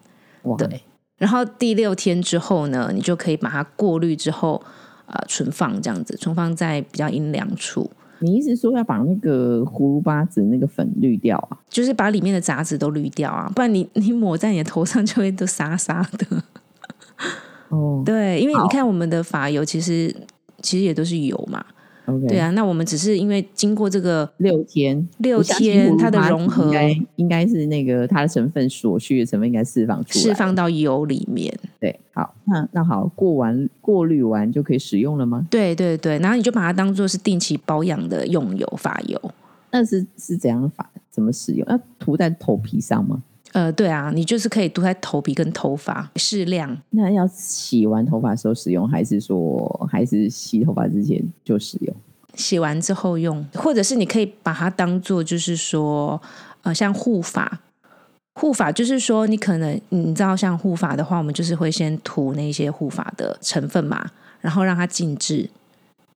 [0.58, 0.82] 对。
[1.20, 4.60] 然后第六天之后呢，你就可以把它过滤之后，
[5.06, 7.92] 呃，存放这样子，存放在比较阴凉处。
[8.18, 11.60] 你意思说要把那个葫芦巴籽那个粉滤掉啊？
[11.70, 16.44] 就是把里面的杂质都滤掉啊，不然你 你抹在你的头上就会都沙沙的。
[17.70, 20.12] 哦，对，因为你看我们的发油其实
[20.64, 21.64] 其实也都是油嘛。
[22.28, 26.72] 对啊，那我们只是因为经过这个六天，六天它的融合，
[27.16, 31.54] 应该是那个它的成分所需的成分应该释放出来，释放到油里面。
[31.80, 35.48] 对，好，那那好，过完过滤完就可以使用了吗？
[35.50, 39.20] 对对对，然后你就把它当做是定期保养的用油发油。
[39.72, 40.90] 那是是怎样法？
[41.10, 41.66] 怎么使用？
[41.70, 43.24] 要涂在头皮上吗？
[43.54, 46.76] 呃，对啊，你就是可以涂在头皮跟头发适量。
[46.90, 51.96] 那要洗完头发时候使用，还是说还是洗头发之前就使用？
[52.34, 56.20] 洗完之后用，或者是你可以把它当做就是说，
[56.64, 57.62] 呃，像护发，
[58.34, 64.10] 护发就是说你可能你知道，像护发的话，我们就是会先涂那些护发的成分嘛，
[64.42, 65.48] 然后让它静置。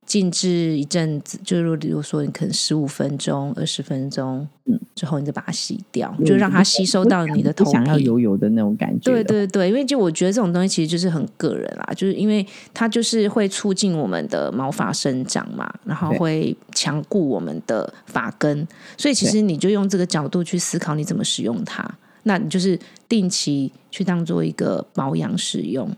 [0.07, 9.11] 静置一阵子，就是比如说你可能十五分钟、二十分钟，嗯，之后你再把它洗掉，就让它吸收到你的头皮，想要油油的那种感觉。
[9.11, 12.43] 对对对，因为就我觉得这种东西其实就是很个人啦，就是因为
[12.73, 18.65] 它就是会促进我们的毛发生长嘛，然后会强固我们的发根，
[18.97, 21.85] 所以其实你就用这个角度去思考你怎么使用它，
[22.23, 25.89] 那你就是定期去当做一个保养使用。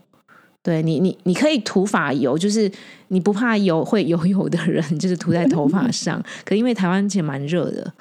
[0.62, 2.70] 对你，你你可以涂发油，就是
[3.08, 6.22] 你不怕油会油油的人，就是涂在头发 上。
[6.44, 7.94] 可因为台湾其实蛮热的，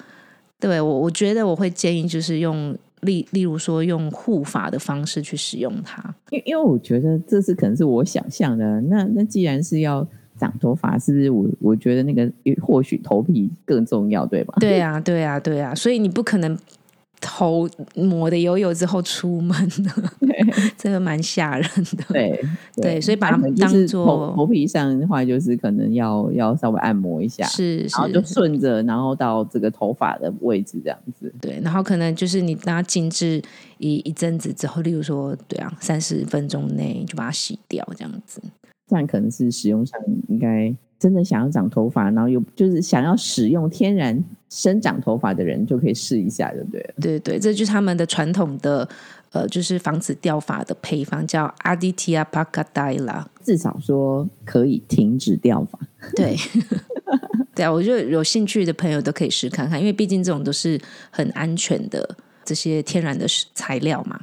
[0.58, 6.14] 对我我觉得我会建议就是用例例如说用护发的方式去使用它。
[6.30, 8.80] 因因为我觉得这是可能是我想象的。
[8.82, 12.28] 那那既然是要长头发，是不是我我觉得那个
[12.60, 14.54] 或许头皮更重要，对吧？
[14.58, 15.72] 对啊，对啊，对啊。
[15.74, 16.58] 所以你不可能。
[17.20, 19.90] 头抹的油油之后出门的，
[20.76, 22.04] 这个 蛮吓人的。
[22.08, 22.40] 对
[22.76, 31.32] 对，所以把它们当做头皮上的话，就是可能要要稍微按摩一下，是，然后就顺着，然后到这个头发的位置这样子。
[31.40, 33.42] 对，然后可能就是你让它静置
[33.78, 38.40] 一一阵子之后，例如说，对啊，三十分钟内就把它洗掉，这样子。
[38.86, 46.94] 这样可能是使用上应该真的想要长头发，然后又就是想要使用天然生长头发的人就可以试一下，对不对？
[47.00, 48.88] 对对，这就是他们的传统的
[49.32, 53.26] 呃，就是防止掉发的配方，叫阿迪提亚帕卡黛拉。
[53.42, 55.78] 至少说可以停止掉发。
[56.16, 56.36] 对，
[57.54, 60.80] 对啊，我觉得有兴趣的朋友都可以试看看，因为毕竟这种都是
[61.10, 64.18] 很安全的这些天然的材料嘛。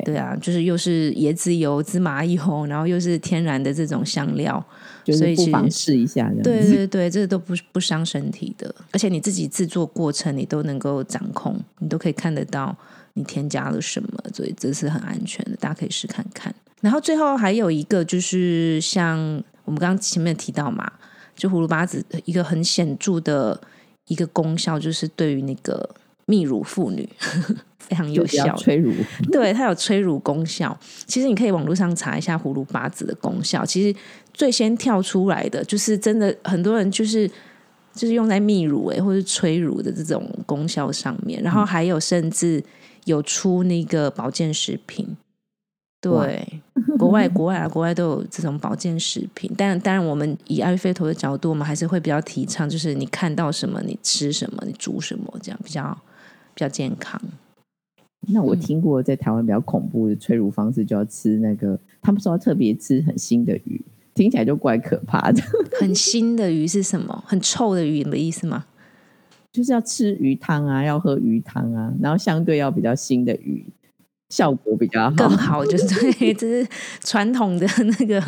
[0.02, 4.64] 对啊，就是又是椰子油、芝麻油，然后又是天然的这种香料，
[5.06, 6.32] 所以不妨试一下。
[6.42, 12.76] 对对对，这都不不伤身体的，而且你自己制作过程你都能够掌控，你都可以看得到
[13.14, 16.54] 你添加了什么，所以这是很安全的，大家可以试看看。
[16.80, 19.18] 然后最后还有一个就是像
[19.64, 20.90] 我们刚刚前面提到嘛，
[21.36, 23.60] 就葫芦巴子一个很显著的
[24.08, 25.94] 一个功效，就是对于那个
[26.26, 27.08] 泌乳妇女。
[27.92, 28.90] 非常有效，催乳，
[29.30, 30.76] 对它有催乳功效。
[31.06, 33.64] 其实你可以网络上查一下葫芦八子的功效。
[33.66, 33.98] 其实
[34.32, 37.28] 最先跳出来的就是真的很多人就是
[37.94, 41.42] 就是用在泌乳诶，或者催乳的这种功效上面。
[41.42, 42.62] 然后还有甚至
[43.04, 45.16] 有出那个保健食品，
[46.00, 46.62] 对，
[46.98, 49.50] 国外国外啊，国外都有这种保健食品。
[49.56, 55.96] 但当然，我们以艾菲头的角度，我们还是会比较提倡，就是你看到什么，你吃什么，你煮什么，这样比较
[56.54, 57.20] 比较健康。
[58.28, 65.42] 那我听过在台湾比较恐怖的催乳方式，就要吃那个，他们说要特别吃很腥的鱼，听起来就怪可怕的。
[65.80, 67.24] 很腥的鱼是什么？
[67.26, 68.66] 很臭的鱼的意思吗？
[69.52, 73.66] 就是要吃鱼汤啊，要喝鱼汤啊，然后相对要比较腥的鱼，
[74.30, 75.16] 效果比较好。
[75.16, 76.68] 更好 就是对，这是
[77.00, 77.66] 传统的
[77.98, 78.22] 那个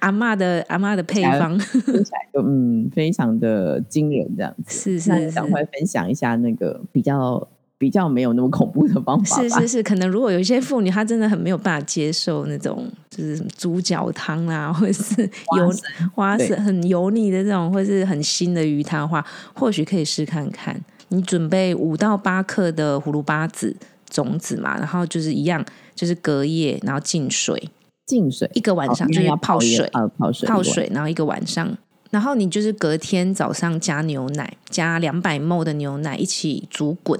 [0.00, 4.98] 阿妈的阿妈的配方，听起来就嗯非常的惊人这样子。
[4.98, 7.48] 是是，赶快分享一下那个比较。
[7.80, 15.22] 比较没有那么恐怖的方法，是是是，可能如果有一些妇女她真的很没有办法接受那种就是什么猪脚汤啊，或者是
[15.56, 15.72] 油
[16.14, 20.78] 花生很油腻的这种，或是很腥的鱼汤的话，或许可以试看看。
[21.08, 23.74] 你准备五到八克的葫芦巴籽
[24.10, 25.64] 种子嘛，然后就是一样，
[25.94, 27.70] 就是隔夜，然后浸水，
[28.04, 31.74] 浸水一个晚上，就是要泡水，泡水，泡水，然后一个晚上，
[32.10, 37.18] 然后你就是隔天早上加牛奶，加两百 ml 的牛奶一起煮滚。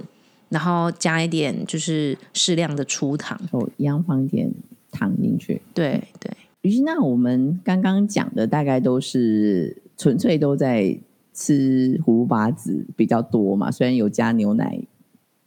[0.51, 4.53] 然后加一点就是适量的粗糖，哦，一样放一点
[4.91, 5.63] 糖进去。
[5.73, 6.31] 对对。
[6.61, 10.95] 于是那我们刚刚讲的大概都是纯粹都在
[11.33, 14.79] 吃葫芦巴子比较多嘛，虽然有加牛奶，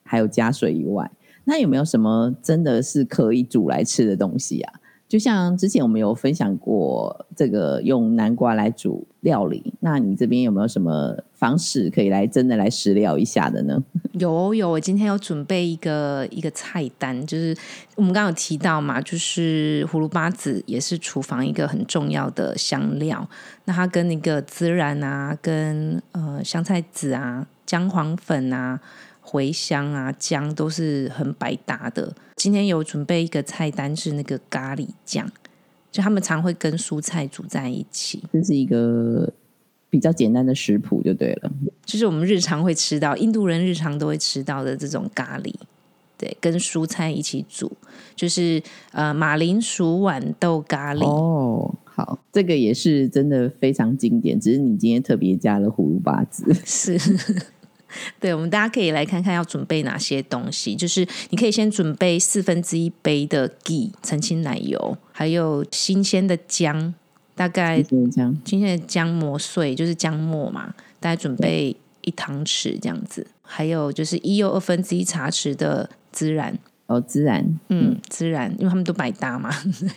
[0.04, 1.12] 还有加水以外，
[1.44, 4.74] 那有没有什么真的是可以煮来吃的东西啊？
[5.14, 13.80] 就像之前我们有分享过这个用南瓜来煮料理，那你这边有没有什么方式可以来真的来食料一下的呢？
[14.18, 17.56] 有有，我今天有准备一个一个菜单，就是
[17.96, 23.30] 我们刚刚有提到嘛，就是葫芦巴子也是厨房一个很重要的香料，
[23.66, 28.80] 那它跟那个孜然啊，跟呃香菜籽啊、姜黄粉啊。
[29.26, 32.14] 茴香啊，姜都是很百搭的。
[32.36, 35.26] 今天有准备一个菜单，是那个咖喱酱，
[35.92, 38.22] 就他们常会跟蔬菜煮在一起。
[38.34, 39.32] 这是一个
[39.90, 41.52] 比较简单的食谱，就对了。
[41.86, 45.54] 就是我们日常会吃到，印度人日常都会吃到的这种咖喱，
[46.18, 47.72] 对，跟蔬菜一起煮，
[48.16, 51.06] 就是呃马铃薯豌豆咖喱。
[51.06, 57.00] 哦，好，这个也是真的非常经典，只是你今天特别加了葫芦巴子，是。
[58.20, 60.76] 对，我们大家可以来看看要准备哪些东西。
[60.76, 66.94] 就是你可以先准备四分之一杯的 ghee 澄清奶油，还有新鲜的姜，
[67.36, 67.84] 大概
[68.46, 73.26] 新鲜的姜磨碎，就是姜末嘛，大概准备一汤匙这样子。
[73.42, 79.52] 还有就是一又二分之一茶匙的孜然，哦，孜然，嗯，孜然，因为他们都百搭嘛。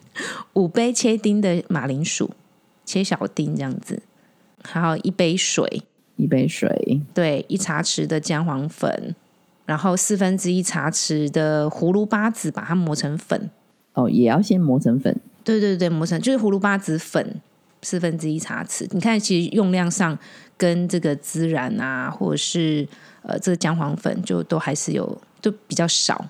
[0.55, 2.31] 五杯切丁的马铃薯，
[2.85, 4.03] 切小丁这样子，
[4.63, 5.83] 还有一杯水。
[6.17, 9.15] 一杯水，对，一茶匙的姜黄粉，
[9.65, 13.51] 然后四分之一茶匙的葫芦巴子，把它磨成粉。
[13.95, 15.15] 哦，也要先磨成粉。
[15.45, 17.41] 对对对，磨成就是葫芦巴子粉
[17.83, 18.87] 四分之一茶匙。
[18.91, 20.19] 你看，其实用量上
[20.57, 22.87] 跟这个孜然啊，或者是
[23.23, 26.27] 呃这个姜黄粉，就都还是有就比较少。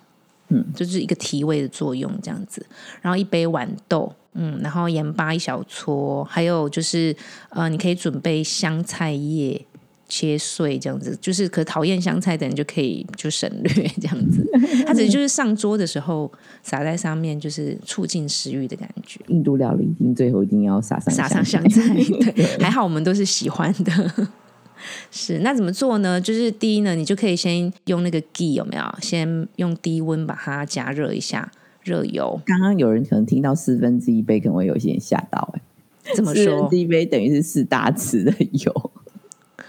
[0.48, 2.64] 嗯，就是一个提味的作用这样子。
[3.02, 7.14] 然后一杯豌豆，嗯，然后盐巴一小撮，还有就是
[7.48, 9.60] 呃，你可以准备香菜叶。
[10.08, 14.46] 切碎这样子，就是可讨厌香菜的人就可以就省略这样子。
[14.94, 16.30] 子就是上桌的时候
[16.62, 19.20] 撒在上面，就是促进食欲的感觉。
[19.28, 21.94] 印度料理一定最后一定要撒上撒上香菜，
[22.34, 24.28] 对，还好我们都是喜欢的。
[25.10, 26.20] 是，那怎么做呢？
[26.20, 28.84] 就是第一呢，你就可以先用那个 ghee 有没有？
[29.00, 31.50] 先用低温把它加热一下，
[31.82, 32.40] 热油。
[32.44, 36.44] 刚刚有人可能听到四分之一杯，可能会有些人吓到，哎，怎么说？
[36.44, 38.90] 四分之一杯等于是四大匙的油。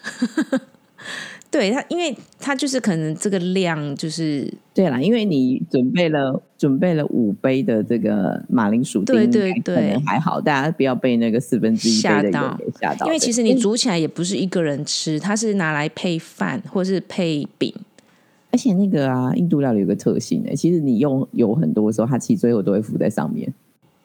[1.49, 13.05] 对它，因为它就是可能这个量就是对啦，因为你准备了准备了五杯的这个马铃薯，对对对，可能还好，大家不要被那个四分之一吓到吓到。
[13.05, 17.73] 因为其实你煮起来也不是一个人吃，它是拿来配饭或是配饼。
[18.51, 23.53] 而且那个啊，印度料理有个特性呢，其实你用油很多的时候，它其实最后都会浮在上面。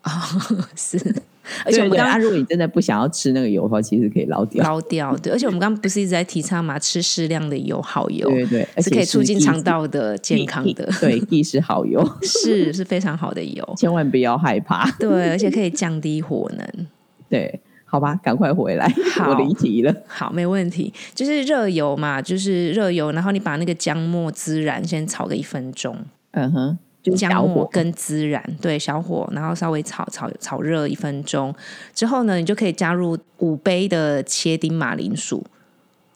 [0.05, 0.11] 哦，
[0.77, 1.23] 是。
[1.67, 4.65] 而且我们刚刚，如果你真的不想要吃那个油的话，其实可以捞掉。
[4.65, 5.33] 捞掉，对。
[5.33, 10.89] 而且我们刚刚不是一直在提倡嘛，吃适量的油，好油，对对，是可以促进肠道的健康的。
[11.01, 14.91] 对，亦是好油， 是是非常好的油，千万不要害怕。
[14.93, 16.87] 对，而且可以降低火能。
[17.29, 18.93] 对，好吧，赶快回来，
[19.27, 19.95] 我离题了。
[20.07, 20.93] 好，没问题。
[21.15, 25.97] 就是热油嘛，就是热油，然后你把那个姜末孜然先炒个一分钟。
[26.33, 26.79] 嗯哼。
[27.17, 31.55] 姜末跟孜然，对小火，然后稍微炒炒炒热一分钟
[31.95, 35.45] 之后呢，你就可以加入五杯的切丁马铃薯，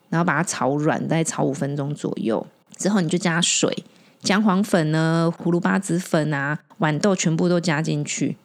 [0.09, 2.45] 然后把它炒软，再炒五分钟左右。
[2.77, 3.83] 之后你就加水、
[4.21, 8.37] 姜黄粉呢、葫芦巴籽粉啊、豌豆全部都加进去。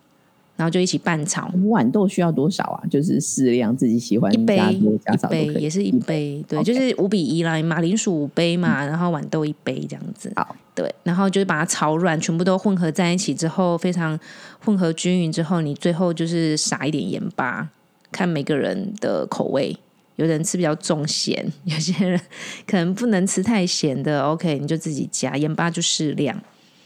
[0.56, 1.48] 然后就一起拌炒。
[1.66, 2.82] 豌豆需要多少啊？
[2.90, 4.56] 就是适量，自己喜欢一杯
[5.04, 6.44] 加少杯，也是一杯。
[6.48, 7.60] 对，就是五比一啦。
[7.62, 10.32] 马铃薯五杯嘛，然后豌豆一杯这样子。
[10.36, 14.18] 好，对，然后就是把它炒软，全部都混合在一起之后，非常
[14.64, 17.68] 混合均匀之后，你最后就是撒一点盐巴，
[18.10, 19.76] 看每个人的口味。
[20.16, 22.20] 有人吃比较重咸， 有些人
[22.66, 24.22] 可能不能吃太咸的。
[24.22, 26.38] OK，你就自己加盐巴，就适量。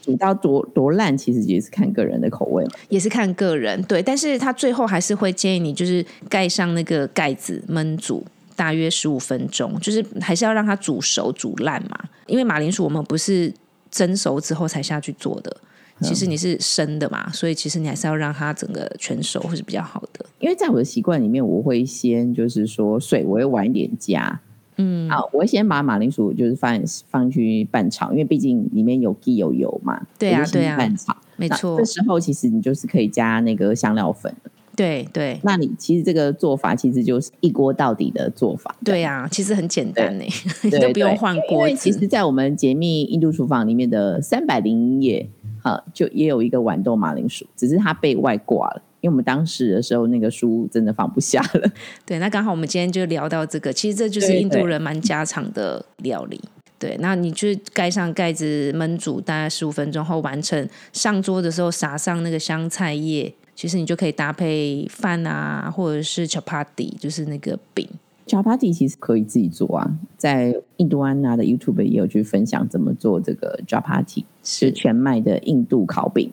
[0.07, 4.01] 煮到多多烂，其实也是看个人的口味嘛，也是看个人对。
[4.01, 11.99] 但是他最后还是会建议你，就是盖上那个盖子焖煮大约十五分钟，就是还是要让它煮熟煮烂嘛。
[12.25, 13.53] 因为马铃薯我们不是
[13.91, 15.57] 蒸熟之后才下去做的，
[16.03, 20.25] 其实你是生的嘛，所以其实你还是要让它整个全熟会是比较好的。
[20.39, 24.39] 因为在我的习惯里面，我会先就是说水我会晚一点加。
[24.77, 29.99] 嗯，好，我会先把马铃薯就是放放去拌炒，因为毕竟里面有鸡有油嘛。
[30.17, 31.77] 对啊，对啊，拌炒没错。
[31.77, 34.33] 这时候其实你就是可以加那个香料粉
[34.75, 38.75] 对对，那你其实这个做法其实就是一锅到底的做法。
[38.85, 40.25] 对啊，其实很简单呢，
[40.61, 41.67] 你 都不用换锅。
[41.71, 45.27] 其实，在我们解密印度厨房里面的三百零一页，
[45.63, 48.83] 哈，就也有一个豌豆马铃薯，只是它被外挂了。
[49.01, 51.71] 因为我们当时的时候，那个书真的放不下了。
[52.05, 56.41] 对，那刚好我们今天就聊到这个，其实这就是印度人蛮家常的料理。
[56.79, 67.87] 对，那你就盖上盖子焖煮大概十五分钟后完成，上桌的时候撒上那个香菜叶，其实你就可以搭配饭啊，或者是 chapati，就是那个饼。
[68.27, 76.31] chapati 其实可以自己做啊，在印度安娜的 YouTube 也有去分享怎么做这个 chapati，是全麦的印度烤饼。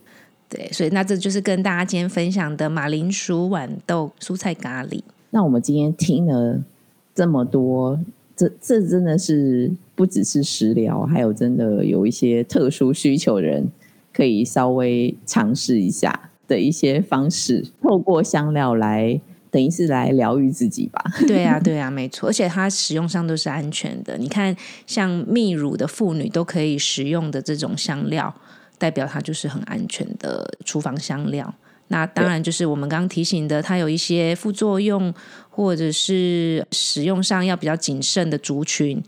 [0.48, 5.00] 对，所以那这就是跟大家今天分享的马铃薯豌豆蔬菜咖喱。
[5.30, 6.62] 那我们今天听了
[7.14, 7.98] 这么多，
[8.36, 13.68] 这这真的是不只是食疗，还有真的有一些特殊需求人
[14.12, 19.20] 可以稍微尝试一下的一些方式，透过香料来
[19.50, 21.02] 等于是来疗愈自己吧。
[21.26, 24.16] 对啊，对啊，没错，而且它使用上都是安全的。
[24.18, 24.54] 你看，
[24.86, 28.32] 像泌乳的妇女都可以食用的这种香料。
[28.78, 31.54] 代表它就是很安全的厨房香料。
[31.88, 35.12] 那当然就是我们刚刚提醒的，它有一些副作用，
[35.50, 39.02] 或者是使用上要比较谨慎的族群，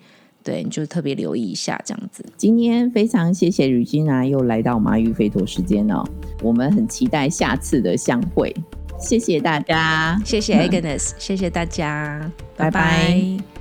[0.45, 2.25] 对，你就特别留意一下这样子。
[2.37, 6.05] 今天非常谢谢吕君啊，又来到麻鱼飞陀时间哦，
[6.43, 8.55] 我们很期待下次的相会。
[8.99, 13.56] 谢谢大家，谢谢 Agnes，谢谢大家，拜拜。